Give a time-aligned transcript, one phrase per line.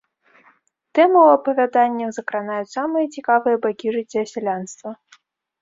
[0.99, 4.89] Тэмы ў апавяданнях закранаюць самыя цікавыя бакі жыцця сялянства.